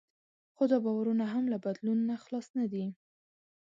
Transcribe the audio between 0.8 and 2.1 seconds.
باورونه هم له بدلون